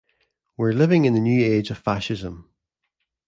[0.57, 2.49] We're living in the New Age of Fascism.